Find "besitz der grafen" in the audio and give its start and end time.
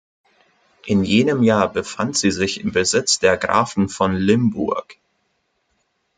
2.71-3.87